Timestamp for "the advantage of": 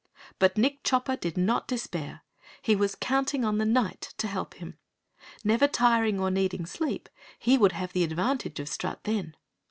7.93-8.67